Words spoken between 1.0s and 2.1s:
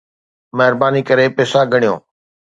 ڪري پئسا ڳڻيو